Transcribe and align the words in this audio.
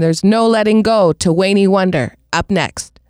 There's 0.00 0.22
no 0.22 0.46
letting 0.46 0.82
go 0.82 1.12
to 1.14 1.32
Wayne 1.32 1.68
Wonder. 1.72 2.14
Up 2.32 2.52
next. 2.52 3.00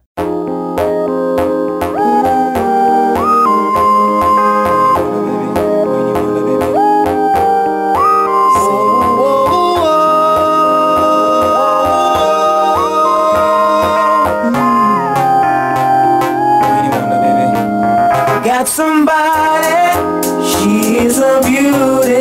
Got 18.44 18.66
somebody, 18.66 19.92
she's 20.48 21.18
a 21.18 21.42
beauty, 21.44 22.17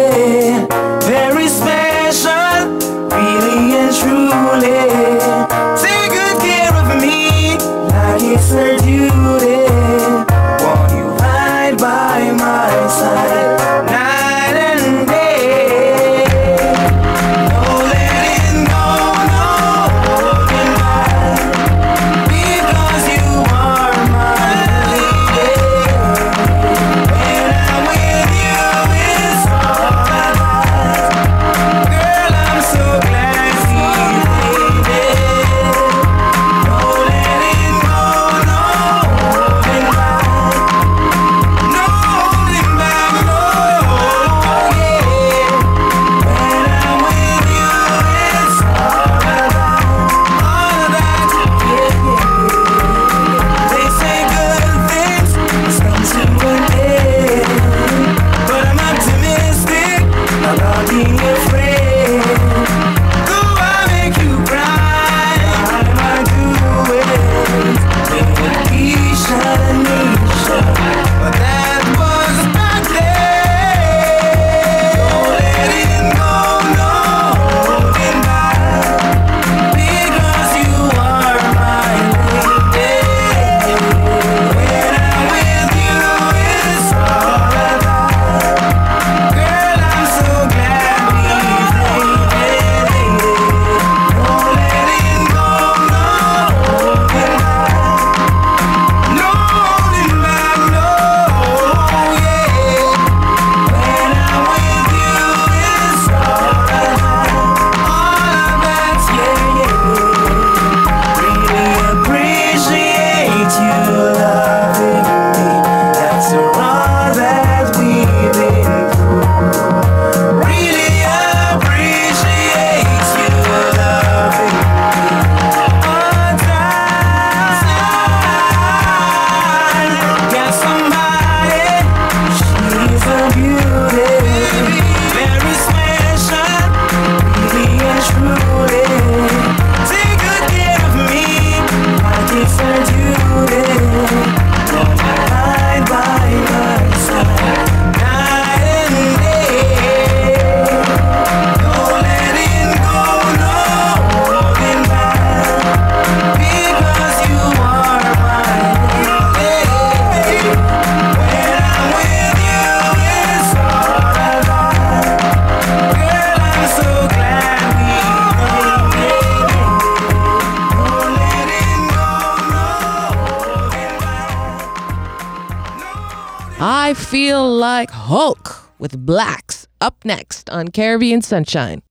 I 176.87 176.93
feel 176.93 177.43
like 177.45 177.91
Hulk 177.91 178.71
with 178.79 179.05
Blaxx. 179.05 179.67
Up 179.81 180.05
next 180.05 180.49
on 180.49 180.69
Caribbean 180.69 181.21
Sunshine. 181.21 181.81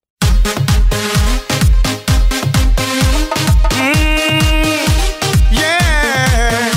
Mm, 3.77 4.41
yeah. 5.53 6.73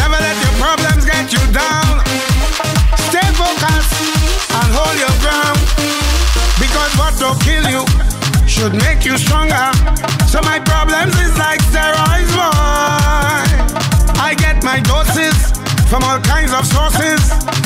Never 0.00 0.16
let 0.24 0.36
your 0.40 0.54
problems 0.56 1.04
get 1.04 1.30
you 1.30 1.44
down. 1.52 2.00
Stay 3.12 3.28
focused 3.36 4.00
and 4.56 4.68
hold 4.72 4.96
your 4.96 5.12
ground. 5.20 5.60
Because 6.56 6.96
what 6.96 7.12
will 7.20 7.36
kill 7.44 7.68
you 7.68 7.84
should 8.48 8.72
make 8.72 9.04
you 9.04 9.18
stronger. 9.18 9.68
So 10.32 10.40
my 10.40 10.58
problems 10.60 11.12
is 11.20 11.36
like 11.36 11.60
steroids, 11.60 12.32
boy. 12.32 12.56
I 14.18 14.34
get 14.38 14.64
my 14.64 14.80
doses 14.80 15.59
from 15.90 16.04
all 16.04 16.20
kinds 16.22 16.54
of 16.54 16.64
sources. 16.64 17.18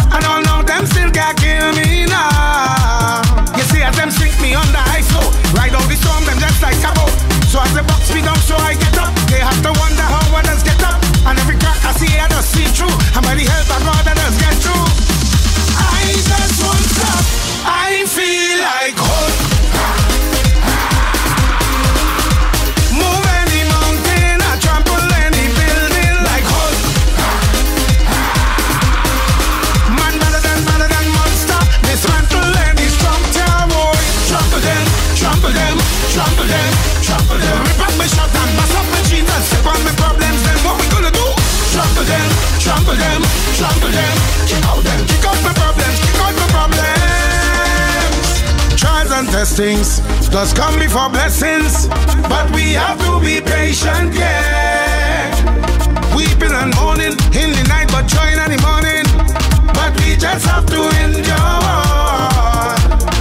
And 0.08 0.24
all 0.24 0.40
know 0.40 0.64
them 0.64 0.86
still 0.88 1.12
can't 1.12 1.36
kill 1.36 1.76
me 1.76 2.08
now. 2.08 3.20
You 3.52 3.64
see, 3.68 3.84
as 3.84 3.94
them 4.00 4.10
sink 4.10 4.32
me 4.40 4.56
under 4.56 4.80
ISO. 4.96 5.20
Oh, 5.20 5.28
ride 5.52 5.76
out 5.76 5.84
the 5.84 5.96
storm, 6.00 6.24
them 6.24 6.40
just 6.40 6.62
like 6.64 6.80
a 6.80 6.90
boat. 6.96 7.12
So 7.52 7.60
as 7.60 7.72
the 7.76 7.84
box 7.84 8.08
me 8.16 8.24
down, 8.24 8.40
so 8.48 8.56
I 8.56 8.74
get 8.80 8.96
up. 8.96 9.12
They 9.28 9.44
have 9.44 9.60
to 9.68 9.72
wonder 9.76 10.08
how 10.08 10.24
others 10.40 10.64
get 10.64 10.80
up. 10.82 10.96
And 11.28 11.38
every 11.38 11.60
crack 11.60 11.84
I 11.84 11.92
see, 12.00 12.16
I 12.16 12.26
just 12.32 12.48
see 12.50 12.64
through. 12.72 12.96
And 13.12 13.22
by 13.22 13.36
the 13.36 13.44
help 13.44 13.68
of 13.76 13.80
God, 13.84 14.04
I 14.08 14.14
just 14.16 14.40
get 14.40 14.56
through. 14.64 14.88
I 15.76 16.16
just 16.16 16.56
won't 16.64 16.86
stop. 16.96 17.24
I 17.68 18.08
feel 18.08 18.56
like 18.64 18.96
Hulk. 18.96 19.53
Trample 42.64 42.96
them, 42.96 43.20
trample 43.60 43.92
them, 43.92 44.16
kick 44.48 44.64
out 44.64 44.80
them, 44.80 45.04
kick 45.04 45.20
out 45.28 45.36
my 45.44 45.52
problems, 45.52 46.00
kick 46.00 46.16
out 46.16 46.32
my 46.32 46.48
problems. 46.48 48.24
Trials 48.80 49.12
and 49.12 49.28
testings 49.28 50.00
does 50.32 50.54
come 50.54 50.78
before 50.78 51.10
blessings, 51.10 51.88
but 52.24 52.50
we 52.56 52.72
have 52.72 52.96
to 53.04 53.20
be 53.20 53.42
patient, 53.42 54.14
yeah. 54.14 55.28
Weeping 56.16 56.56
and 56.56 56.74
mourning 56.80 57.12
in 57.36 57.52
the 57.52 57.64
night, 57.68 57.92
but 57.92 58.08
joy 58.08 58.32
in 58.32 58.40
the 58.48 58.56
morning. 58.64 59.04
But 59.76 59.92
we 60.00 60.16
just 60.16 60.46
have 60.48 60.64
to 60.72 60.88
endure. 61.04 61.44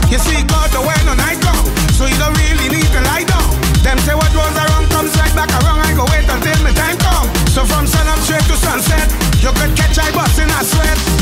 You 0.07 0.23
see, 0.23 0.39
God, 0.47 0.71
the 0.71 0.79
way 0.79 0.95
no 1.03 1.19
night 1.19 1.43
come, 1.43 1.67
so 1.91 2.07
you 2.07 2.15
don't 2.15 2.31
really 2.47 2.79
need 2.79 2.87
to 2.95 3.01
lie 3.11 3.27
down. 3.27 3.43
Them 3.83 3.99
say 4.07 4.15
what 4.15 4.31
was 4.31 4.55
around 4.55 4.87
comes 4.87 5.11
right 5.19 5.35
back 5.35 5.51
around. 5.51 5.83
I 5.83 5.91
go 5.91 6.07
wait 6.15 6.31
until 6.31 6.63
my 6.63 6.71
time 6.71 6.95
come. 7.03 7.27
So 7.51 7.65
from 7.65 7.85
sun 7.87 8.07
up 8.07 8.19
straight 8.23 8.47
to 8.47 8.55
sunset. 8.55 9.22
You 9.43 9.49
could 9.49 9.75
catch 9.75 9.99
I 9.99 10.09
bus 10.13 10.39
in 10.39 10.49
a 10.49 10.63
sweat. 10.63 11.12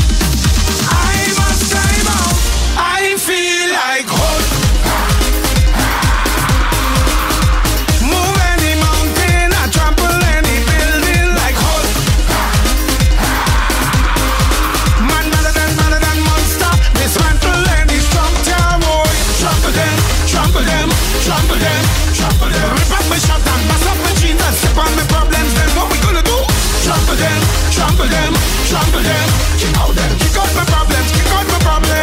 Them, 28.22 28.34
trample 28.70 29.02
them. 29.02 29.26
Kick 29.58 29.74
out 29.78 29.94
them, 29.94 30.12
kick 30.18 30.36
out 30.38 30.52
my 30.54 30.64
problems, 30.70 31.08
kick 31.10 31.30
out 31.34 31.46
my 31.50 31.58
problems. 31.66 31.98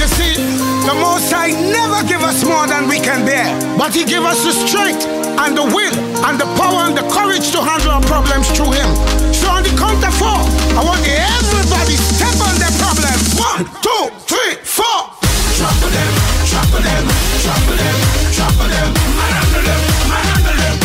You 0.00 0.06
see, 0.16 0.34
the 0.88 0.94
Most 0.96 1.28
High 1.32 1.52
never 1.52 2.00
give 2.08 2.22
us 2.24 2.44
more 2.44 2.66
than 2.66 2.88
we 2.88 2.98
can 3.00 3.24
bear, 3.24 3.46
but 3.76 3.92
He 3.94 4.04
give 4.04 4.24
us 4.24 4.40
the 4.44 4.52
strength 4.52 5.04
and 5.42 5.56
the 5.56 5.64
will 5.64 5.96
and 6.24 6.40
the 6.40 6.48
power 6.56 6.88
and 6.88 6.96
the 6.96 7.04
courage 7.12 7.52
to 7.52 7.60
handle 7.60 7.92
our 7.92 8.04
problems 8.08 8.48
through 8.56 8.72
Him. 8.72 8.90
So 9.32 9.48
on 9.52 9.62
the 9.62 9.72
count 9.76 10.00
of 10.04 10.14
four, 10.16 10.40
I 10.78 10.80
want 10.84 11.04
everybody 11.04 11.96
step 11.96 12.36
on 12.40 12.54
their 12.56 12.74
problems. 12.80 13.36
One, 13.36 13.68
two, 13.84 14.04
three, 14.24 14.56
four. 14.64 15.12
Trample 15.56 15.92
them, 15.92 16.12
trample 16.48 16.82
them, 16.82 17.04
trample 17.44 17.78
them, 17.78 17.96
trample 18.32 18.68
them. 18.72 18.90
Manhandle 19.14 19.62
them, 19.62 19.80
manhandle 20.10 20.56
them, 20.58 20.83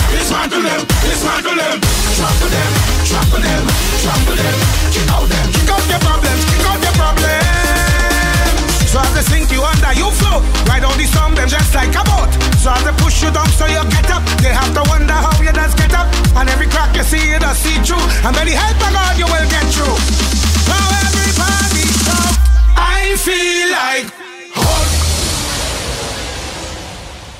So 8.89 8.99
as 8.99 9.13
they 9.13 9.21
sink 9.21 9.51
you 9.51 9.61
under, 9.61 9.93
you 9.93 10.09
float. 10.11 10.41
Them 11.39 11.47
just 11.47 11.73
like 11.73 11.95
a 11.95 12.03
boat. 12.03 12.27
So 12.59 12.71
as 12.71 12.83
they 12.83 12.91
push 12.99 13.23
you 13.23 13.31
down, 13.31 13.47
so 13.55 13.65
you 13.65 13.79
get 13.87 14.11
up. 14.11 14.21
They 14.43 14.51
have 14.51 14.73
to 14.73 14.83
wonder 14.89 15.13
how 15.13 15.31
you 15.39 15.53
get 15.53 15.93
up. 15.93 16.07
And 16.35 16.49
every 16.49 16.67
crack 16.67 16.93
you 16.95 17.03
see, 17.03 17.39
see 17.55 17.79
through. 17.85 18.03
And 18.27 18.35
the 18.35 18.51
help 18.59 18.75
of 18.75 18.91
God, 18.91 19.17
you 19.17 19.25
will 19.25 19.47
get 19.47 19.63
through. 19.71 19.95
Now 20.67 20.83
everybody 21.07 21.87
I 22.75 23.15
feel 23.15 23.71
like 23.71 24.11
Hulk. 24.51 24.89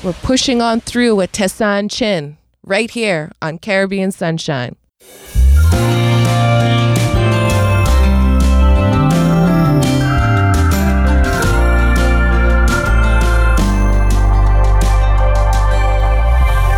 We're 0.02 0.20
pushing 0.22 0.62
on 0.62 0.80
through 0.80 1.16
with 1.16 1.32
Tessanne 1.32 1.90
Chin 1.90 2.39
right 2.64 2.90
here 2.90 3.30
on 3.40 3.58
Caribbean 3.58 4.12
Sunshine. 4.12 4.76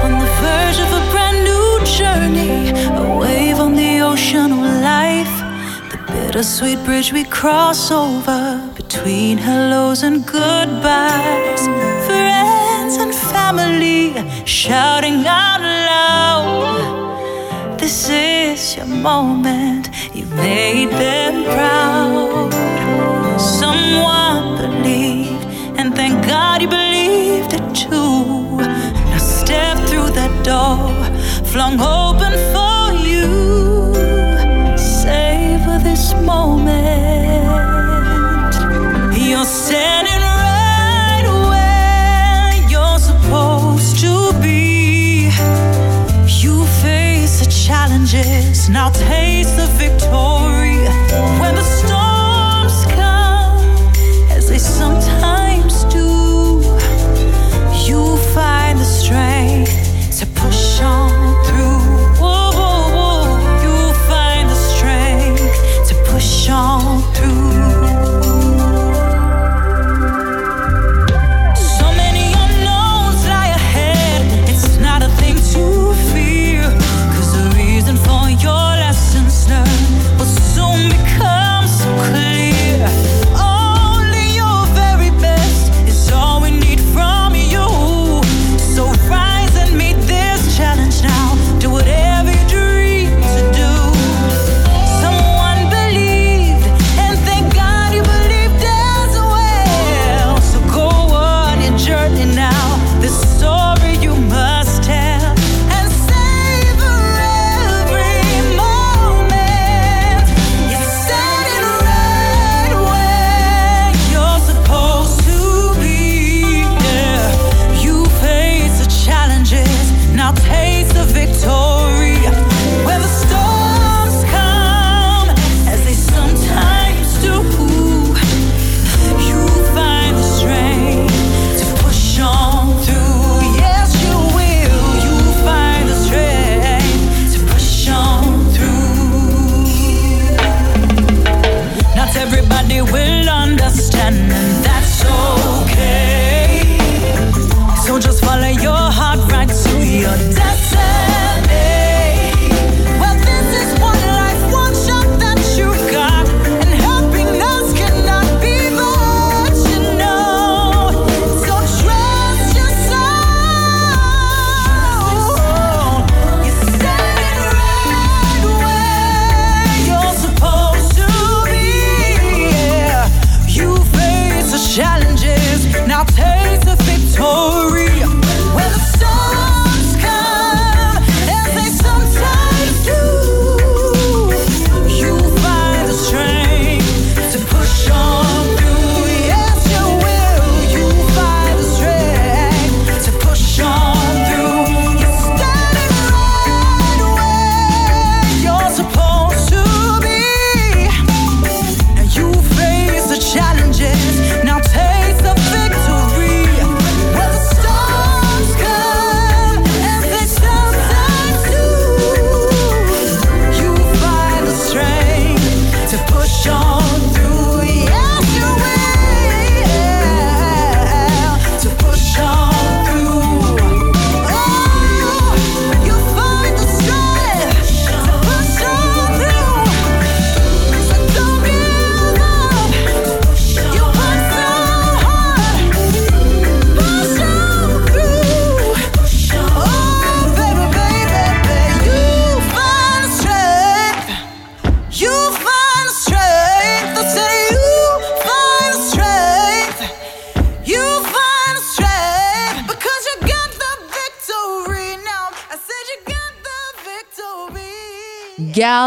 On 0.05 0.12
the 0.19 0.31
verge 0.40 0.81
of 0.81 0.90
a 0.93 1.02
brand 1.11 1.44
new 1.44 1.84
journey, 1.87 2.70
a 2.96 3.17
wave 3.19 3.58
on 3.58 3.75
the 3.75 4.00
ocean 4.00 4.52
of 4.52 4.58
life. 4.58 5.34
The 5.90 5.99
bittersweet 6.12 6.82
bridge 6.84 7.12
we 7.12 7.25
cross 7.25 7.90
over 7.90 8.73
between 8.75 9.38
hellos 9.38 10.02
and 10.02 10.26
goodbyes. 10.26 12.02
Family 13.55 14.15
shouting 14.47 15.27
out 15.27 15.61
loud. 15.61 16.79
This 17.79 18.09
is 18.09 18.77
your 18.77 18.87
moment, 18.87 19.91
you 20.15 20.25
made 20.25 20.89
them 20.89 21.45
proud. 21.45 22.51
Someone 23.39 24.57
believed, 24.57 25.45
and 25.79 25.95
thank 25.95 26.27
God 26.27 26.63
you 26.63 26.69
believed 26.69 27.53
it 27.53 27.75
too. 27.75 28.57
Now 29.11 29.19
step 29.19 29.77
through 29.87 30.11
that 30.21 30.33
door, 30.43 30.89
flung 31.45 31.79
open 31.79 32.33
for 32.55 32.93
you. 33.07 33.29
Savor 34.79 35.79
this 35.79 36.15
moment. 36.15 36.73
You're 39.15 39.45
now 48.69 48.91
taste 48.91 49.56
the 49.56 49.67
victory. 49.79 50.31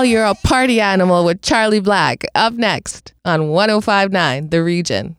You're 0.05 0.25
a 0.25 0.35
Party 0.35 0.79
Animal 0.79 1.25
with 1.25 1.41
Charly 1.41 1.83
Black. 1.83 2.23
Up 2.35 2.53
next 2.53 3.13
on 3.25 3.49
1059 3.49 4.49
The 4.49 4.63
Region. 4.63 5.15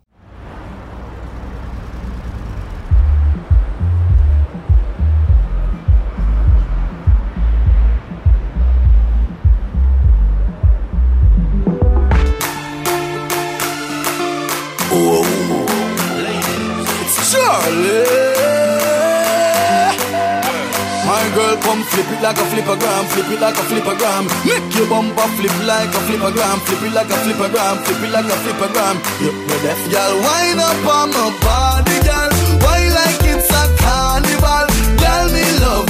Like 22.27 22.39
a 22.39 22.47
flippergram, 22.51 23.07
flip 23.15 23.31
it 23.31 23.41
like 23.41 23.55
a 23.55 23.65
flippergram. 23.71 24.27
Make 24.45 24.75
your 24.75 24.89
bumper 24.91 25.29
flip 25.39 25.55
like 25.63 25.95
a 25.95 26.01
flippergram, 26.11 26.59
flip 26.67 26.83
it 26.83 26.93
like 26.93 27.07
a 27.07 27.19
flippergram, 27.23 27.75
flip 27.87 28.03
it 28.03 28.11
like 28.11 28.27
a 28.27 28.37
flippergram. 28.43 28.97
You 29.23 29.31
me 29.47 29.57
deaf, 29.63 29.79
girl, 29.93 30.15
wind 30.27 30.59
up 30.59 30.87
on 30.91 31.11
my 31.15 31.31
body, 31.47 31.99
girl. 32.03 32.31
Why 32.67 32.83
like 32.99 33.23
it's 33.31 33.47
a 33.47 33.63
carnival? 33.79 34.67
Girl, 34.99 35.27
me 35.31 35.47
love 35.63 35.86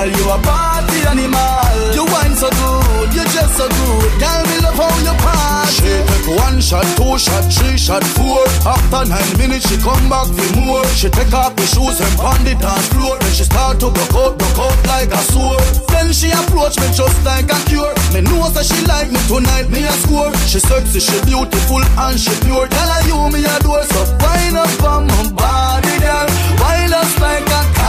Girl, 0.00 0.08
you 0.08 0.32
a 0.32 0.38
party 0.40 0.96
animal. 1.12 1.92
You 1.92 2.08
wine 2.08 2.32
so 2.32 2.48
good, 2.48 3.12
you 3.12 3.20
just 3.36 3.52
so 3.52 3.68
good. 3.68 4.10
Girl, 4.16 4.40
me 4.48 4.56
love 4.64 4.80
how 4.80 4.88
you 5.04 5.12
party. 5.20 5.76
She 5.76 5.92
take 5.92 6.40
one 6.40 6.56
shot, 6.64 6.88
two 6.96 7.20
shot, 7.20 7.44
three 7.52 7.76
shot, 7.76 8.00
four. 8.16 8.40
After 8.64 9.04
nine 9.04 9.32
minutes, 9.36 9.68
she 9.68 9.76
come 9.76 10.08
back 10.08 10.24
for 10.32 10.56
more. 10.56 10.88
She 10.96 11.12
take 11.12 11.28
off 11.36 11.52
the 11.52 11.68
shoes 11.68 12.00
and 12.00 12.16
pound 12.16 12.48
it 12.48 12.56
dance 12.64 12.88
floor. 12.96 13.20
Then 13.20 13.32
she 13.36 13.44
start 13.44 13.76
to 13.84 13.92
broke 13.92 14.16
out, 14.16 14.40
broke 14.40 14.72
out 14.72 14.80
like 14.88 15.12
a 15.12 15.20
sword. 15.36 15.60
Then 15.92 16.16
she 16.16 16.32
approach 16.32 16.80
me 16.80 16.88
just 16.96 17.20
like 17.20 17.52
a 17.52 17.60
cure. 17.68 17.92
Me 18.16 18.24
know 18.24 18.48
that 18.56 18.64
she 18.64 18.80
like 18.88 19.12
me 19.12 19.20
tonight, 19.28 19.68
me 19.68 19.84
a 19.84 19.92
score. 20.00 20.32
She 20.48 20.64
sexy, 20.64 21.04
she 21.04 21.20
beautiful 21.28 21.84
and 21.84 22.16
she 22.16 22.32
pure. 22.48 22.64
Girl, 22.72 22.88
I 22.88 23.04
you 23.04 23.20
me 23.28 23.44
a 23.44 23.56
door, 23.60 23.84
so 23.84 24.00
wind 24.16 24.56
up 24.56 24.80
on 24.80 25.12
my 25.12 25.28
body, 25.36 25.92
girl. 26.00 26.24
Wind 26.56 26.96
us 26.96 27.12
like 27.20 27.44
a 27.44 27.79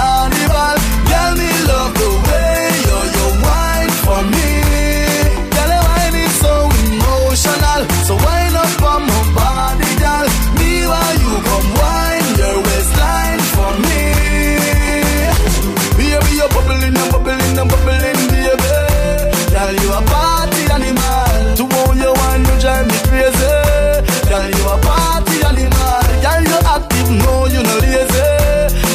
party 25.12 25.38
animal. 25.44 26.00
Girl, 26.24 26.44
you 26.48 26.60
active, 26.64 27.12
no, 27.20 27.34
you 27.52 27.62
no 27.68 27.76
lazy. 27.84 28.24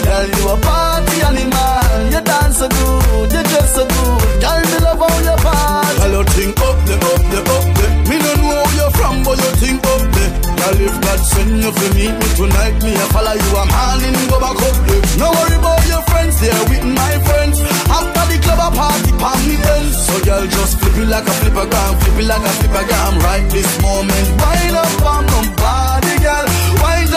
Girl, 0.05 0.25
you 0.33 0.45
a 0.49 0.57
party 0.65 1.17
animal. 1.29 1.85
You 2.13 2.21
dance 2.25 2.59
so 2.59 2.69
good, 2.69 3.33
you 3.33 3.43
dress 3.45 3.75
so 3.77 3.85
good. 3.85 4.41
Girl, 4.41 4.61
me 4.71 4.79
love 4.81 5.03
how 5.05 5.19
you 5.21 5.37
party. 5.45 5.97
Girl, 6.01 6.15
you 6.17 6.25
think 6.33 6.57
up 6.65 6.79
the 6.89 6.95
up 6.97 7.23
the 7.33 7.41
up 7.45 7.67
the. 7.77 7.87
Me 8.09 8.17
don't 8.17 8.41
know 8.41 8.49
where 8.49 8.75
you're 8.79 8.95
from, 8.97 9.21
but 9.25 9.37
you 9.37 9.53
think 9.61 9.85
up 9.85 10.03
the. 10.17 10.25
Girl, 10.57 10.79
if 10.89 10.97
God 11.05 11.21
send 11.21 11.61
you 11.61 11.71
to 11.71 11.87
meet 11.93 12.15
me 12.17 12.29
tonight, 12.39 12.77
me 12.81 12.97
a 12.97 13.07
follow 13.13 13.37
you. 13.37 13.53
I'm 13.61 13.69
handing 13.69 14.17
go 14.33 14.41
back 14.41 14.57
up 14.57 14.77
the. 14.89 14.97
No 15.21 15.29
worry 15.37 15.57
about 15.61 15.85
your 15.85 16.03
friends, 16.09 16.41
they're 16.41 16.65
with 16.73 16.87
my 16.97 17.13
friends. 17.29 17.61
After 17.93 18.25
the 18.33 18.37
club, 18.41 18.61
a 18.65 18.69
party, 18.73 19.13
me 19.45 19.57
ends. 19.61 20.01
So 20.07 20.17
girl, 20.25 20.47
just 20.49 20.81
flip 20.81 20.97
it 20.97 21.09
like 21.13 21.29
a 21.29 21.35
flippergram, 21.45 21.93
flip 22.01 22.25
it 22.25 22.27
like 22.31 22.45
a 22.45 22.53
flippergram. 22.57 23.13
Right 23.21 23.47
this 23.53 23.69
moment, 23.85 24.29
wind 24.41 24.77
up 24.81 25.05
on 25.05 25.27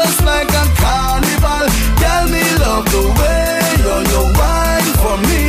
just 0.09 0.25
like 0.25 0.49
a 0.49 0.65
carnival. 0.81 1.65
Girl, 2.01 2.25
me 2.33 2.43
love 2.63 2.85
the 2.93 3.03
way 3.19 3.61
you 3.81 3.93
you 4.11 4.21
wine 4.37 4.91
for 5.01 5.15
me. 5.29 5.43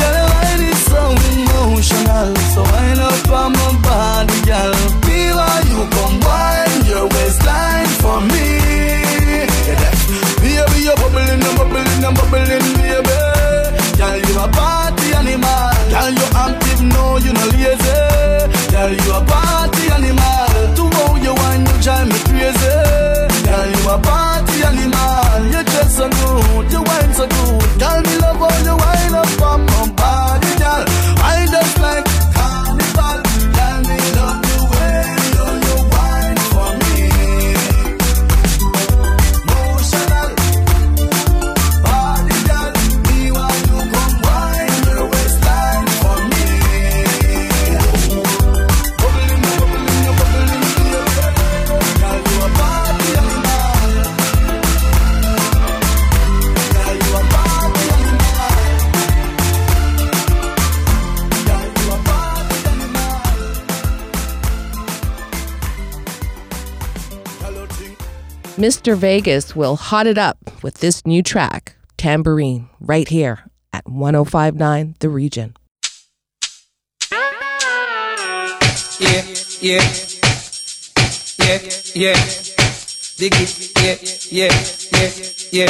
Girl, 0.00 0.14
your 0.20 0.28
wine 0.32 0.64
is 0.70 0.80
so 0.92 1.02
emotional. 1.32 2.28
So 2.52 2.60
wind 2.72 3.00
up 3.00 3.30
on 3.40 3.52
my 3.56 3.68
body, 3.86 4.38
girl. 4.48 4.74
Feel 5.04 5.36
how 5.38 5.60
you 5.70 5.80
come 5.94 6.16
wine 6.26 6.80
your 6.92 7.06
waistline 7.14 7.92
for 8.02 8.18
me. 8.32 8.48
Baby, 10.42 10.78
you're 10.84 10.96
bubbling 11.00 11.42
and 11.48 11.56
bubbling 11.58 12.04
and 12.04 12.14
bubbling, 12.18 12.66
baby. 12.80 13.18
Girl, 13.98 14.16
you 14.26 14.34
a 14.44 14.46
party 14.56 15.08
animal. 15.18 15.72
Girl, 15.92 16.10
you 16.18 16.28
active, 16.44 16.82
no, 16.92 17.16
you 17.24 17.32
no 17.32 17.44
lazy. 17.56 17.96
Girl, 18.72 18.92
you 18.92 19.12
a 19.16 19.24
party 19.24 19.43
Mr. 68.64 68.96
Vegas 68.96 69.54
will 69.54 69.76
hot 69.76 70.06
it 70.06 70.16
up 70.16 70.38
with 70.62 70.80
this 70.80 71.04
new 71.04 71.22
track, 71.22 71.76
Tambourine, 71.98 72.70
right 72.80 73.06
here 73.06 73.44
at 73.74 73.86
1059 73.86 74.96
The 75.00 75.10
Region. 75.10 75.52
yeah, 78.98 79.20
yeah, 79.60 79.84
yeah, 81.44 81.60
yeah. 81.92 82.16
Dig 83.20 83.36
it, 83.36 83.52
yeah, 83.84 84.00
yeah, 84.32 84.48
yeah, 84.96 85.12
yeah. 85.52 85.68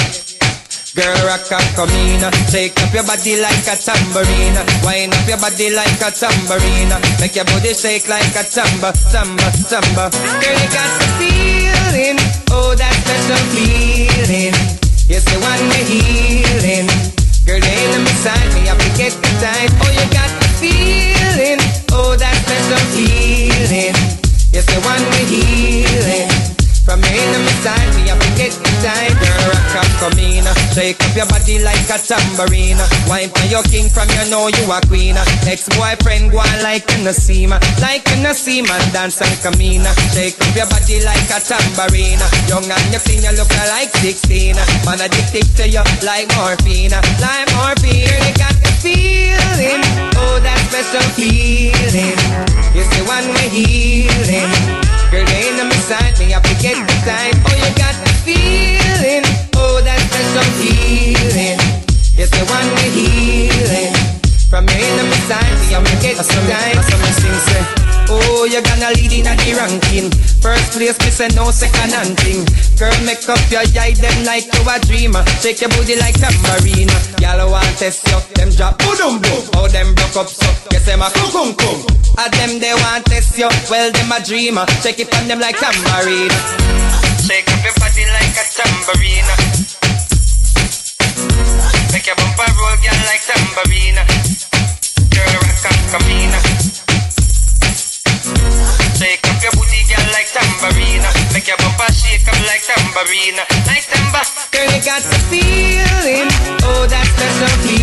Girl, 0.95 1.19
rock 1.27 1.51
and 1.51 1.67
come 1.75 1.91
in, 1.91 2.23
shake 2.55 2.79
up 2.79 2.95
your 2.95 3.03
body 3.03 3.43
like 3.43 3.67
a 3.67 3.75
tambourine, 3.75 4.55
wind 4.87 5.13
up 5.13 5.27
your 5.27 5.39
body 5.43 5.75
like 5.75 5.99
a 5.99 6.15
tambourine, 6.15 6.95
make 7.19 7.35
your 7.35 7.45
body 7.47 7.75
shake 7.75 8.07
like 8.07 8.39
a 8.39 8.45
tamba, 8.47 8.95
tamba, 9.11 9.51
tamba. 9.67 10.15
Girl, 10.39 10.55
you 10.55 10.71
got 10.71 10.91
the 10.95 11.07
feeling, 11.19 12.44
oh 12.55 12.75
that 12.79 12.95
special 13.03 13.43
feeling. 13.51 14.55
Yes, 15.11 15.27
the 15.27 15.39
one 15.43 15.61
we're 15.71 15.87
healing. 15.91 16.87
Girl, 17.45 17.61
they 17.61 17.75
ain't 17.75 18.07
me 18.07 18.15
sign 18.23 18.47
me 18.55 18.71
up 18.71 18.79
to 18.79 18.91
get 18.97 19.13
the 19.13 19.31
time. 19.43 19.71
Oh, 19.83 19.91
you 19.91 20.07
got 20.15 20.31
the 20.41 20.49
feeling, 20.63 21.61
oh 21.93 22.15
that 22.17 22.37
special 22.47 22.83
feeling. 22.95 23.95
Yes, 24.55 24.65
the 24.71 24.79
one 24.87 25.03
we're 25.13 25.29
healing. 25.29 26.31
From 26.87 27.01
me 27.01 27.11
in 27.11 27.43
the 27.45 27.55
side, 27.65 27.94
come 30.05 30.21
in. 30.21 30.45
Shake 30.77 31.01
up 31.01 31.17
your 31.17 31.27
body 31.27 31.65
like 31.65 31.89
a 31.89 31.97
tambourine. 31.97 32.81
Wine 33.09 33.33
for 33.33 33.47
your 33.49 33.65
king 33.65 33.89
from 33.89 34.09
you 34.13 34.25
know 34.29 34.53
you 34.53 34.65
a 34.69 34.79
queen. 34.85 35.17
Ex-boyfriend 35.49 36.31
go 36.31 36.45
like 36.61 36.85
in 36.93 37.05
the 37.05 37.13
seam. 37.13 37.51
Like 37.81 38.05
in 38.13 38.21
the 38.21 38.35
seam 38.35 38.69
and 38.69 38.89
dance 38.93 39.21
and 39.25 39.33
come 39.41 39.61
in. 39.61 39.85
Shake 40.13 40.37
up 40.37 40.53
your 40.53 40.69
body 40.69 41.01
like 41.01 41.29
a 41.33 41.41
tambourine. 41.41 42.21
Young 42.53 42.69
and 42.69 42.87
you 42.93 43.01
clean, 43.01 43.25
you 43.25 43.33
look 43.33 43.49
like 43.73 43.93
16. 44.05 44.57
Man 44.85 45.01
addicted 45.01 45.49
to 45.57 45.65
you 45.65 45.85
like 46.05 46.29
morphine. 46.37 46.93
Like 47.25 47.49
morphine. 47.57 48.05
You 48.05 48.33
got 48.37 48.57
the 48.61 48.73
feeling. 48.85 49.81
Oh, 50.21 50.37
that 50.45 50.61
special 50.69 51.07
feeling. 51.17 52.19
It's 52.77 52.91
the 52.93 53.03
one 53.09 53.25
we're 53.33 53.49
healing. 53.49 54.53
Girl, 55.09 55.31
in 55.31 55.69
my 55.69 55.77
side, 55.79 56.19
me, 56.19 56.35
I 56.35 56.43
make 56.43 56.61
the 56.61 56.97
time. 57.07 57.54
healing. 60.65 61.61
Yes, 62.17 62.31
they 62.31 62.45
want 62.49 62.69
me 62.79 62.87
healing. 62.95 63.95
From 64.49 64.69
your 64.71 64.79
enemy 64.79 65.19
side, 65.27 65.57
me, 65.67 65.75
I'm 65.75 65.85
get 66.01 66.17
sometimes. 66.23 66.87
Someone 66.87 67.15
sings, 67.19 67.43
say, 67.51 67.85
Oh, 68.07 68.45
you're 68.45 68.63
gonna 68.63 68.93
lead 68.95 69.13
in 69.13 69.27
at 69.27 69.41
the 69.41 69.57
ranking. 69.57 70.13
First 70.45 70.77
place, 70.77 70.99
me 71.01 71.11
say 71.11 71.29
no 71.33 71.51
second 71.51 71.91
and 71.97 72.13
thing. 72.21 72.45
Girl, 72.77 72.93
make 73.03 73.25
up 73.27 73.41
your 73.51 73.65
eye, 73.81 73.97
them 73.97 74.25
like 74.29 74.45
you 74.45 74.63
a 74.69 74.77
dreamer. 74.85 75.25
Shake 75.41 75.65
your 75.65 75.71
booty 75.73 75.97
like 75.97 76.21
a 76.21 76.29
marina. 76.45 76.95
Y'all 77.19 77.51
want 77.51 77.67
test 77.81 78.05
you, 78.07 78.21
them 78.37 78.53
drop 78.53 78.79
boom 78.79 79.19
boom. 79.25 79.43
Oh, 79.57 79.69
them 79.69 79.95
broke 79.95 80.17
up 80.21 80.29
so, 80.29 80.47
yes 80.71 80.85
them 80.85 81.01
a 81.01 81.09
cum 81.11 81.33
cum 81.33 81.51
cum. 81.57 81.79
Ah, 82.21 82.29
them 82.29 82.61
they 82.61 82.75
want 82.75 83.07
test 83.07 83.39
you, 83.39 83.49
well 83.71 83.91
them 83.91 84.13
a 84.13 84.21
dreamer. 84.23 84.67
Shake 84.85 85.01
it 85.01 85.11
on 85.17 85.27
them 85.27 85.41
like 85.41 85.57
a 85.59 85.71
marina. 85.89 86.37
Shake 87.25 87.49
up 87.49 87.65
your 87.65 87.75
body 87.81 88.05
like 88.13 88.37
a 88.37 88.45
tambourine. 88.53 89.84
Make 91.95 92.09
your 92.09 92.17
bumper 92.17 92.51
roll, 92.59 92.75
girl, 92.83 93.01
like 93.07 93.23
tambourine. 93.23 93.95
Girl, 95.15 95.31
rock 95.47 95.63
and 95.71 95.83
camina. 95.95 96.41
Shake 98.99 99.23
up 99.31 99.39
your 99.39 99.53
booty, 99.55 99.87
girl, 99.87 100.03
like 100.11 100.27
tambourine. 100.35 101.07
Make 101.33 101.47
your 101.47 101.57
bumper 101.59 101.87
shake 101.95 102.27
up 102.27 102.35
like 102.51 102.67
tambourine. 102.67 103.39
Like 103.71 103.87
tamba. 103.87 104.27
Girl, 104.51 104.67
you 104.75 104.83
got 104.83 105.03
the 105.07 105.19
feeling. 105.31 106.27
Oh, 106.67 106.85
that 106.91 107.07
special 107.07 107.55
feeling. 107.63 107.74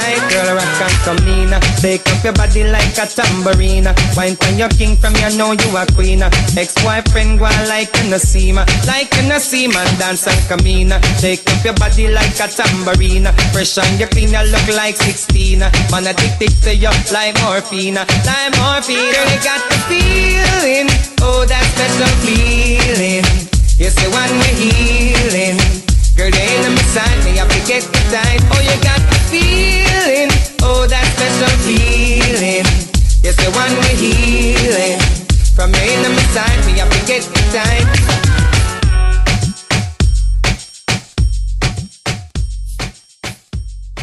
The. 0.00 0.28
Girl, 0.30 0.54
rock 0.54 0.80
and 0.80 0.98
come 1.04 1.28
in. 1.28 1.52
Shake 1.80 2.06
up 2.08 2.24
your 2.24 2.32
body 2.32 2.64
like 2.64 2.96
a 2.98 3.06
tambourine. 3.06 3.88
Wine 4.16 4.36
from 4.36 4.58
your 4.58 4.68
king, 4.70 4.96
from 4.96 5.14
you 5.16 5.30
know 5.36 5.52
you 5.52 5.76
a 5.76 5.86
queen. 5.94 6.22
Ex-boyfriend, 6.22 7.38
go 7.38 7.48
like 7.68 7.94
you 7.96 8.10
no 8.10 8.18
see. 8.18 8.52
Like 8.52 9.12
you 9.16 9.28
no 9.28 9.38
see 9.38 9.68
dance 9.98 10.26
and 10.26 10.40
come 10.48 10.66
in. 10.66 10.90
Shake 11.20 11.46
up 11.48 11.64
your 11.64 11.74
body 11.74 12.08
like 12.08 12.38
a 12.40 12.48
tambourine. 12.48 13.28
Fresh 13.52 13.78
on 13.78 13.98
your 13.98 14.08
clean, 14.08 14.30
you 14.30 14.44
look 14.50 14.68
like 14.74 14.96
16. 14.96 15.58
Man, 15.58 16.06
addicted 16.06 16.52
to 16.62 16.74
you 16.74 16.90
like 17.12 17.34
morphine. 17.42 17.94
Like 17.94 18.52
morphine, 18.58 19.12
girl, 19.12 19.28
you 19.28 19.40
got 19.42 19.62
the 19.68 19.78
feeling. 19.88 20.88
Oh, 21.20 21.44
that 21.46 21.64
special 21.74 22.12
feeling. 22.24 23.24
It's 23.80 23.94
the 23.94 24.10
one 24.10 24.30
we're 24.38 24.56
healing. 24.58 25.77
Girl, 26.28 26.44
you 26.44 26.66
in 26.66 26.74
my 26.74 26.82
side, 26.82 27.24
me 27.24 27.38
have 27.38 27.48
to 27.48 27.60
get 27.66 27.82
the 27.84 28.00
time. 28.12 28.40
Oh, 28.52 28.60
you 28.60 28.76
got 28.84 29.00
the 29.08 29.16
feeling. 29.32 30.28
Oh, 30.60 30.86
that 30.86 31.06
special 31.16 31.48
feeling. 31.64 32.66
It's 33.24 33.36
the 33.40 33.48
one 33.56 33.72
we're 33.80 33.96
healing. 33.96 35.00
From 35.56 35.72
you 35.72 35.88
in 35.88 36.12
my 36.12 36.20
side, 36.36 36.66
me 36.66 36.76
have 36.80 36.90
to 36.90 37.00
get 37.06 37.22
the 37.22 37.40
time. 37.56 37.88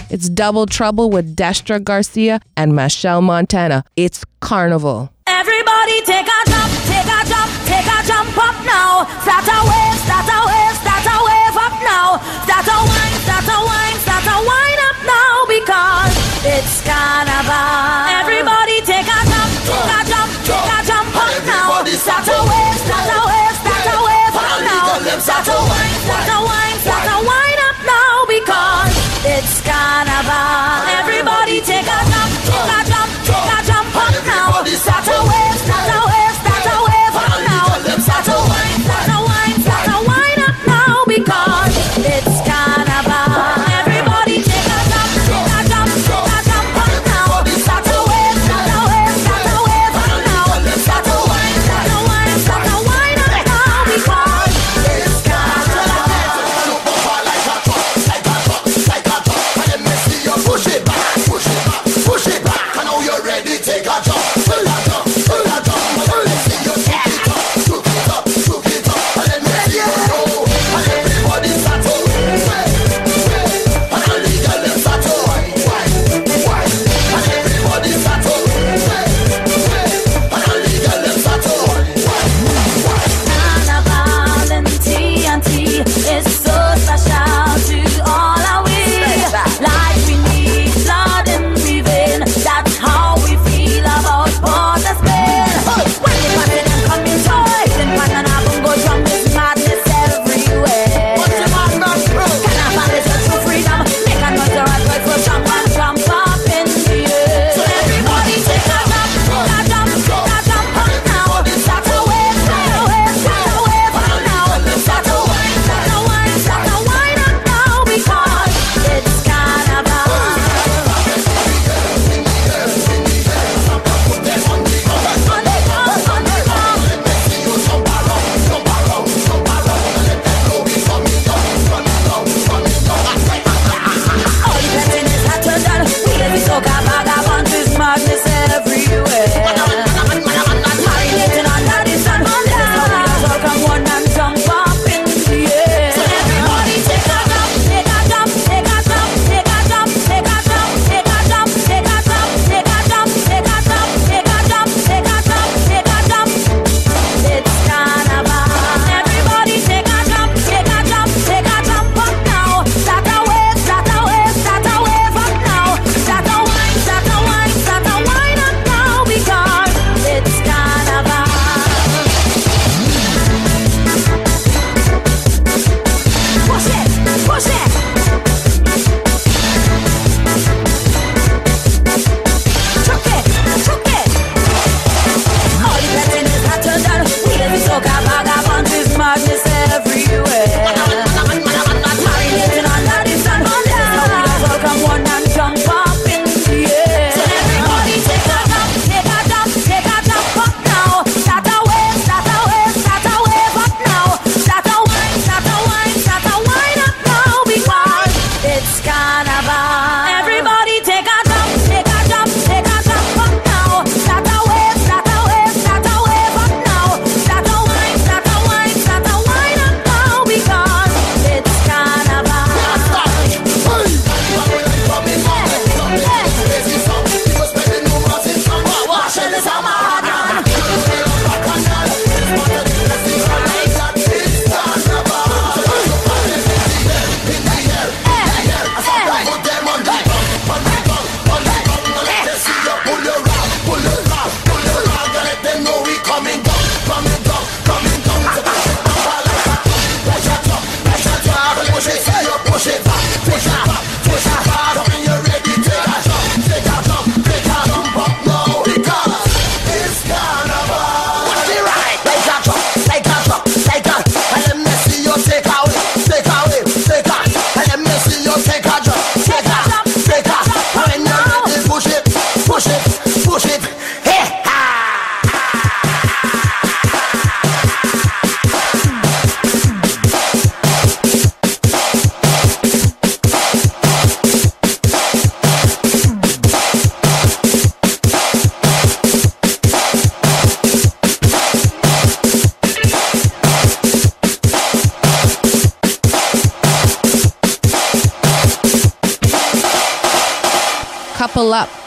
It's 0.10 0.28
Double 0.28 0.66
Trouble 0.66 1.12
with 1.12 1.36
Destra 1.36 1.84
Garcia 1.84 2.40
and 2.58 2.72
Machel 2.74 3.22
Montano. 3.22 3.84
It's 3.96 4.26
Carnival. 4.40 5.12
Everybody 5.28 6.02
take 6.02 6.26
a 6.26 6.50
jump, 6.50 6.72
take 6.88 7.06
a 7.06 7.22
jump, 7.30 7.52
take 7.66 7.86
a 7.86 8.02
jump 8.08 8.36
up 8.36 8.66
now. 8.66 9.06
Start 9.22 9.46
a 9.46 9.62
wave, 9.70 10.00
start 10.02 10.26
a 10.26 10.48
wave, 10.48 10.85
now. 11.96 12.20
Start 12.44 12.68
a 12.68 12.78
wine, 12.92 13.16
start 13.26 13.48
a 13.56 13.58
wine, 13.70 13.98
start 14.06 14.28
a 14.36 14.38
wine 14.50 14.80
up 14.90 14.98
now 15.16 15.36
because 15.56 16.14
it's 16.54 16.76
carnival. 16.84 18.12
Everybody 18.20 18.55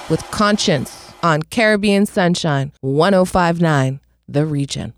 with 0.08 0.22
Konshens 0.30 1.12
on 1.22 1.42
Caribbean 1.42 2.06
Sunshine 2.06 2.72
1059, 2.80 4.00
The 4.28 4.46
Region. 4.46 4.94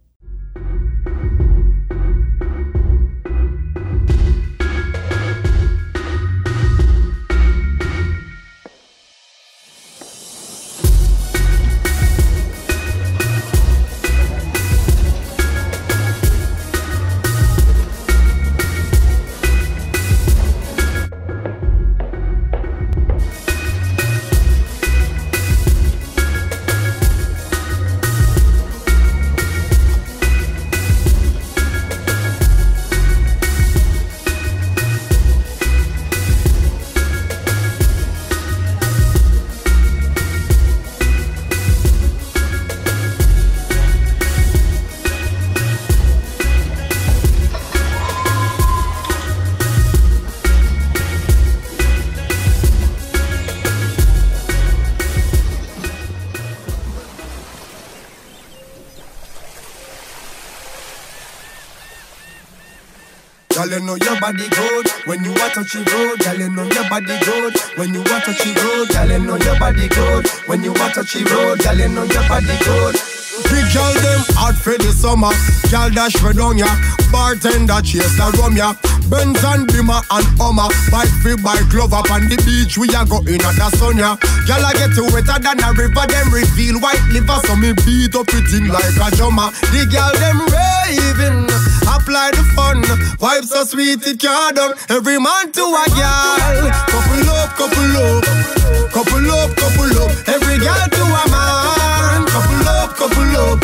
Body 64.32 64.48
good 64.50 64.86
when 65.06 65.24
you 65.24 65.34
touch 65.34 65.72
the 65.72 65.82
road. 65.90 66.18
Girl, 66.22 66.38
you 66.38 66.50
know 66.50 66.62
your 66.70 66.86
body 66.88 67.18
good 67.26 67.54
when 67.74 67.94
you 67.94 68.02
touch 68.04 68.38
the 68.38 68.50
road. 68.62 68.86
Girl, 68.94 69.10
you 69.10 69.18
know 69.18 69.36
your 69.36 69.58
body 69.58 69.88
good 69.88 70.26
when 70.46 70.62
you 70.62 70.74
touch 70.74 71.12
the 71.14 71.24
road. 71.34 71.58
Girl, 71.58 71.78
you 71.78 71.88
know 71.88 72.04
your 72.06 72.22
body 72.30 72.54
good. 72.62 72.94
Big 73.50 73.66
girl 73.74 73.94
them 73.98 74.22
hot 74.38 74.54
for 74.54 74.78
the 74.78 74.94
summer. 74.94 75.34
Girl 75.66 75.90
dash 75.90 76.14
for 76.22 76.32
down 76.32 76.58
ya. 76.58 76.70
Bartender 77.10 77.82
chase 77.82 78.14
the 78.14 78.30
rum 78.38 78.54
ya. 78.54 78.74
Benz 79.10 79.42
and 79.42 79.66
Bimmer 79.66 79.98
and 80.14 80.26
Hummer. 80.38 80.70
Bike 80.94 81.10
free 81.26 81.34
bike 81.42 81.66
glove 81.66 81.90
up 81.90 82.10
on 82.14 82.30
the 82.30 82.38
beach. 82.46 82.78
We 82.78 82.86
a 82.94 83.02
go 83.02 83.18
in 83.26 83.42
at 83.42 83.58
the 83.58 83.66
sun 83.82 83.98
ya. 83.98 84.14
Girl 84.46 84.62
I 84.62 84.78
get 84.78 84.94
to 84.94 85.10
wetter 85.10 85.42
than 85.42 85.58
a 85.58 85.74
river. 85.74 86.06
Them 86.06 86.30
reveal 86.30 86.78
white 86.78 87.02
liver. 87.10 87.40
So 87.50 87.58
me 87.58 87.74
beat 87.82 88.14
up 88.14 88.30
it 88.30 88.46
in 88.54 88.70
like 88.70 88.94
a 88.94 89.10
drummer. 89.18 89.50
The 89.74 89.90
girl 89.90 90.14
them 90.22 90.38
raving. 90.54 91.49
Apply 91.86 92.30
the 92.32 92.44
fun. 92.56 92.82
Vibe 93.20 93.44
so 93.44 93.64
sweet 93.64 94.06
it 94.06 94.18
can't 94.20 94.56
done. 94.56 94.74
Every 94.88 95.18
man 95.18 95.52
to 95.52 95.64
a 95.64 95.84
girl. 95.94 96.70
Couple 96.90 97.30
up, 97.30 97.50
couple 97.56 97.96
up. 97.96 98.24
Couple 98.90 99.30
up, 99.30 99.50
couple 99.56 99.98
up. 100.02 100.10
Every 100.28 100.58
girl 100.58 100.84
to 100.90 101.02
a 101.04 101.22
man. 101.30 102.26
Couple 102.26 102.68
up, 102.68 102.96
couple 102.96 103.36
up. 103.36 103.60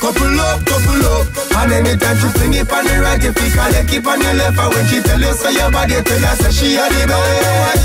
Couple 0.00 0.40
up, 0.40 0.64
couple 0.64 1.06
up. 1.06 1.26
And 1.60 1.72
anytime 1.72 2.16
she 2.16 2.28
fling 2.36 2.54
it 2.54 2.72
on 2.72 2.84
the 2.84 3.00
right, 3.00 3.22
you 3.22 3.32
feel 3.32 3.50
call 3.52 3.72
keep 3.84 4.06
on 4.06 4.20
your 4.20 4.34
left. 4.34 4.58
And 4.58 4.74
when 4.74 4.86
she 4.86 5.00
tell 5.00 5.20
you 5.20 5.32
say 5.34 5.52
your 5.52 5.70
body, 5.70 6.00
tell 6.02 6.18
her 6.18 6.36
say 6.36 6.52
she 6.52 6.76
a 6.76 6.88
the 6.88 7.06
best. 7.06 7.84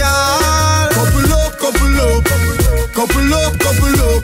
Couple 0.95 1.33
up, 1.33 1.53
couple 1.59 1.99
up. 2.01 2.23
Couple 2.95 3.33
up, 3.33 3.53
couple 3.59 3.99
up. 3.99 4.23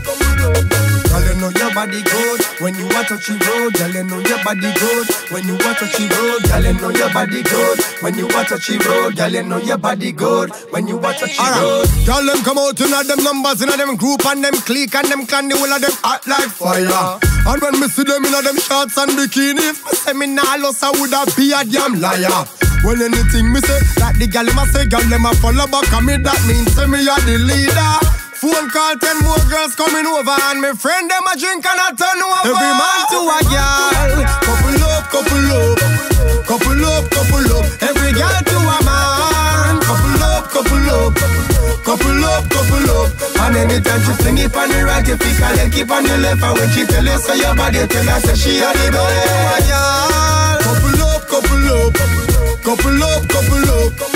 Girl, 1.11 1.23
you 1.27 1.35
know 1.41 1.49
your 1.71 1.87
body 1.87 2.03
good 2.03 2.41
when 2.59 2.75
you 2.75 2.85
want 2.91 3.07
touch 3.07 3.27
the 3.27 3.35
road. 3.47 3.73
Girl, 3.79 3.91
you 3.95 4.03
know 4.03 4.19
your 4.19 4.43
body 4.43 4.71
good 4.75 5.07
when 5.31 5.47
you 5.47 5.55
want 5.55 5.77
touch 5.79 5.95
the 5.95 6.05
road. 6.11 6.43
Girl, 6.43 6.63
you 6.67 6.73
know 6.75 6.89
your 6.91 7.11
body 7.13 7.41
good 7.43 7.77
when 8.03 8.15
you 8.19 8.27
want 8.27 8.47
touch 8.49 8.67
the 8.67 8.75
road. 8.83 9.15
Girl, 9.15 9.31
you 9.31 9.43
know 9.43 9.57
your 9.57 9.77
body 9.77 10.11
good 10.11 10.49
when 10.71 10.87
you 10.87 10.97
want 10.97 11.17
touch 11.17 11.37
the 11.37 11.47
road. 11.47 11.87
Girl, 12.03 12.23
them 12.27 12.43
come 12.43 12.59
out 12.59 12.79
in 12.79 12.91
them 12.91 13.23
numbers 13.23 13.61
in 13.61 13.69
them 13.71 13.95
group 13.95 14.25
and 14.27 14.43
them 14.43 14.55
clique 14.67 14.95
and 14.95 15.07
them 15.07 15.25
clan 15.25 15.47
the 15.47 15.55
whole 15.55 15.71
of 15.71 15.79
them 15.81 15.95
hot 16.03 16.27
like 16.27 16.51
fire. 16.51 17.19
And 17.47 17.61
when 17.61 17.79
me 17.79 17.87
see 17.87 18.03
them 18.03 18.25
in 18.25 18.35
them 18.35 18.57
shorts 18.59 18.97
and 18.99 19.15
bikini, 19.15 19.71
if 19.71 19.79
me 19.85 19.91
say 19.95 20.13
me 20.13 20.27
nah 20.27 20.59
lost, 20.59 20.83
I 20.83 20.91
woulda 20.91 21.23
be 21.39 21.55
a 21.55 21.63
damn 21.63 21.99
liar. 22.03 22.43
Well, 22.83 22.99
anything 22.99 23.47
me 23.53 23.61
say, 23.61 23.79
that 24.01 24.17
the 24.19 24.27
gal 24.27 24.43
them 24.43 24.59
a 24.59 24.65
say, 24.67 24.85
gal 24.91 25.05
them 25.07 25.23
a 25.23 25.31
follow 25.39 25.67
back 25.71 25.87
on 25.93 26.03
me, 26.03 26.17
that 26.19 26.39
means 26.49 26.67
say 26.75 26.85
me 26.89 26.99
a 27.07 27.15
the 27.23 27.37
leader. 27.39 28.10
Phone 28.41 28.73
call, 28.73 28.97
ten 28.97 29.21
more 29.21 29.37
girls 29.53 29.77
coming 29.77 30.01
over 30.01 30.33
And 30.49 30.65
my 30.65 30.73
friend 30.73 31.05
them 31.05 31.21
a 31.29 31.37
drink 31.37 31.61
and 31.61 31.77
a 31.77 31.93
turn 31.93 32.17
over. 32.25 32.49
Every 32.49 32.73
man 32.73 33.01
to 33.13 33.19
a 33.21 33.37
girl. 33.45 34.17
Couple 34.41 34.81
up, 34.81 35.05
couple 35.13 35.45
up. 35.53 35.77
Couple 36.49 36.85
up, 36.89 37.05
couple 37.13 37.49
up. 37.53 37.65
Every 37.85 38.09
girl 38.17 38.41
to 38.41 38.57
a 38.57 38.77
man. 38.81 39.77
Couple 39.85 40.25
up, 40.25 40.49
couple 40.49 40.89
up. 40.89 41.13
Couple 41.85 42.25
up, 42.25 42.49
couple 42.49 42.89
up. 42.89 43.13
And 43.45 43.57
anytime 43.61 44.01
she 44.09 44.13
fling 44.17 44.39
it 44.39 44.57
on 44.57 44.69
the 44.73 44.85
right 44.89 45.05
You 45.05 45.17
pick 45.21 45.37
her 45.37 45.55
leg, 45.57 45.71
keep 45.71 45.91
on 45.91 46.01
the 46.01 46.17
left. 46.17 46.41
And 46.41 46.57
when 46.57 46.69
she 46.73 46.81
tell 46.89 47.05
you 47.05 47.17
say 47.21 47.37
your 47.37 47.53
body 47.53 47.85
Tell 47.85 48.09
her 48.09 48.19
say 48.25 48.33
she 48.41 48.57
a 48.57 48.73
the 48.73 48.89
best. 48.89 49.69
Couple 50.65 50.97
up, 50.97 51.29
couple 51.29 51.69
up. 51.77 51.93
Couple 52.65 53.03
up, 53.05 53.21
couple 53.29 53.69
up 53.69 54.10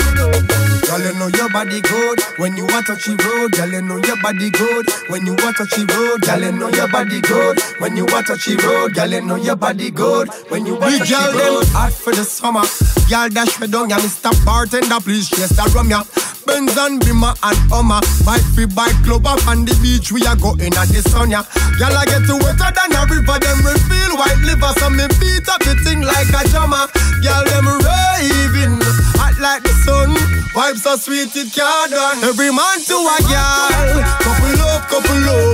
Girl, 0.96 1.12
you 1.12 1.18
know 1.18 1.28
your 1.28 1.50
body 1.50 1.82
good 1.82 2.20
when 2.38 2.56
you 2.56 2.64
want 2.72 2.86
touch 2.86 3.04
the 3.04 3.20
road. 3.20 3.52
Girl, 3.52 3.68
you 3.68 3.82
know 3.84 4.00
your 4.00 4.16
body 4.24 4.48
good 4.48 4.88
when 5.12 5.26
you 5.28 5.36
want 5.44 5.60
touch 5.60 5.76
the 5.76 5.84
road. 5.92 6.24
Girl, 6.24 6.40
you 6.40 6.52
know 6.56 6.72
your 6.72 6.88
body 6.88 7.20
good 7.20 7.60
when 7.84 7.96
you 8.00 8.06
want 8.08 8.26
touch 8.26 8.46
the 8.48 8.56
road. 8.64 8.94
Girl, 8.96 9.12
you 9.12 9.20
know 9.20 9.36
your 9.36 9.56
body 9.56 9.90
good 9.90 10.32
when 10.48 10.64
you 10.64 10.72
want 10.72 10.96
touch 10.96 11.12
the 11.12 11.36
road. 11.36 11.68
Hot 11.76 11.92
for 11.92 12.16
the 12.16 12.24
summer, 12.24 12.64
girl 13.12 13.28
dash 13.28 13.60
me 13.60 13.68
down 13.68 13.92
ya. 13.92 14.00
Mr. 14.00 14.32
Bartender, 14.48 14.96
please 15.04 15.28
chase 15.28 15.52
that 15.60 15.68
rum 15.76 15.92
ya. 15.92 16.00
Benz 16.48 16.72
and 16.80 16.96
Bimmer 17.04 17.36
and 17.44 17.60
Hummer, 17.68 18.00
bike 18.24 18.46
free 18.56 18.64
bike 18.64 18.96
club 19.04 19.28
up 19.28 19.44
on 19.44 19.68
the 19.68 19.76
beach. 19.84 20.08
We 20.16 20.24
are 20.24 20.38
going 20.40 20.72
at 20.80 20.88
the 20.88 21.04
sun 21.04 21.28
ya. 21.28 21.44
Girl, 21.76 21.92
I 21.92 22.08
get 22.08 22.24
to 22.24 22.40
wetter 22.40 22.72
than 22.72 22.96
a 22.96 23.04
river. 23.04 23.36
Them 23.36 23.60
reveal 23.68 24.16
white 24.16 24.40
liver, 24.48 24.72
so 24.80 24.88
me 24.88 25.04
beat 25.20 25.44
up 25.44 25.60
the 25.60 25.76
thing 25.84 26.00
like 26.00 26.32
a 26.32 26.40
drummer. 26.48 26.88
Girl, 27.20 27.44
them 27.52 27.68
raving 27.84 28.80
hot 29.20 29.36
like 29.44 29.60
the 29.60 29.76
sun. 29.84 30.16
Vibes 30.56 30.80
so 30.80 30.96
sweet 30.96 31.28
it 31.36 31.52
can't 31.52 31.90
done. 31.92 32.24
Every 32.24 32.48
man 32.48 32.80
to 32.88 32.96
a 32.96 33.16
girl. 33.28 34.00
Couple 34.24 34.56
up, 34.64 34.88
couple 34.88 35.28
up. 35.28 35.52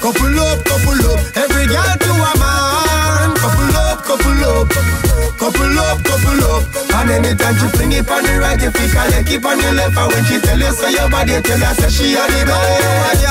Couple 0.00 0.40
up, 0.40 0.56
couple 0.64 1.04
up. 1.04 1.20
Every 1.36 1.68
girl 1.68 1.92
to 2.00 2.12
a 2.16 2.32
man. 2.40 3.36
Couple 3.36 3.76
up, 3.76 4.00
couple 4.00 4.44
up. 4.48 4.72
Couple 5.36 5.78
up, 5.84 6.00
couple 6.00 6.44
up. 6.48 6.64
And 6.96 7.10
anytime 7.12 7.60
she 7.60 7.68
fling 7.76 7.92
it 7.92 8.08
on 8.08 8.24
the 8.24 8.40
right, 8.40 8.56
you 8.56 8.70
feel 8.70 8.88
call 8.88 9.10
you 9.12 9.22
keep 9.22 9.44
on 9.44 9.58
the 9.60 9.70
left. 9.76 9.98
And 10.00 10.08
when 10.10 10.24
she 10.24 10.40
tell 10.40 10.58
you 10.58 10.72
say 10.72 10.92
your 10.96 11.10
body, 11.10 11.36
tell 11.42 11.60
her 11.60 11.74
say 11.76 11.90
she 11.92 12.14
a 12.16 12.24
the 12.24 12.48
best. 12.48 13.28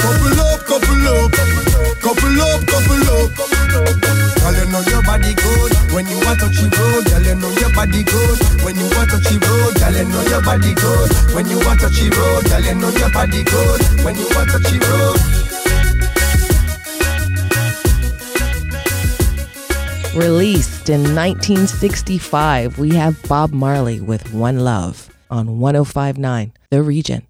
Couple 0.00 0.40
up, 0.40 0.64
couple 0.64 1.08
up. 1.12 1.32
Couple 2.00 2.40
up, 2.40 2.64
couple 2.64 3.04
up. 3.04 4.15
Girl, 4.46 4.54
you 4.54 4.70
know 4.70 4.80
your 4.82 5.02
body 5.02 5.34
good 5.34 5.72
when 5.92 6.06
you 6.06 6.18
want 6.22 6.40
road. 6.40 7.04
Girl, 7.10 7.20
you 7.20 7.34
know 7.34 7.50
your 7.58 7.72
body 7.74 8.04
good 8.04 8.38
when 8.62 8.76
you 8.76 8.86
want 8.94 9.10
road. 9.10 9.74
Girl, 9.74 9.92
you 9.92 10.04
know 10.04 10.22
your 10.22 10.40
body 10.40 10.72
good 10.72 11.10
when 11.34 11.48
you 11.48 11.58
want 11.66 11.82
road. 11.82 12.44
Girl, 12.46 12.60
you 12.62 12.74
know 12.76 12.90
your 12.90 13.10
body 13.10 13.42
good 13.42 13.80
when 14.04 14.14
you 14.14 14.28
want 14.30 14.52
road. 14.54 15.18
Released 20.14 20.90
in 20.90 21.00
1965, 21.16 22.78
we 22.78 22.94
have 22.94 23.20
Bob 23.24 23.52
Marley 23.52 24.00
with 24.00 24.32
One 24.32 24.60
Love 24.60 25.10
on 25.28 25.58
1059 25.58 26.52
The 26.70 26.82
Region. 26.84 27.26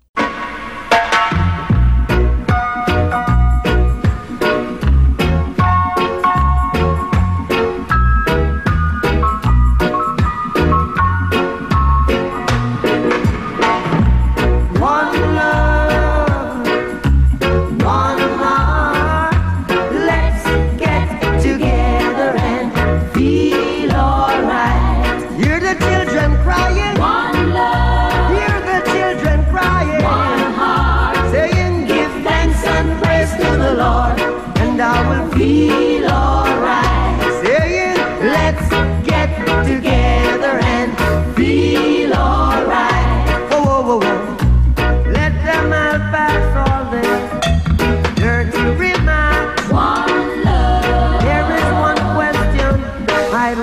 I'd 53.47 53.59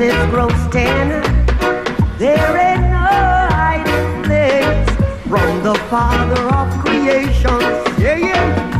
whose 0.00 0.08
chances 0.08 0.30
grow. 0.30 0.48
There 2.18 2.56
ain't 2.56 2.82
no 2.82 3.10
hiding 3.52 4.22
place 4.24 4.90
from 5.28 5.62
the 5.62 5.74
Father 5.90 6.42
of 6.54 6.68
creation. 6.82 7.60
Yeah, 8.00 8.16
yeah. 8.16 8.79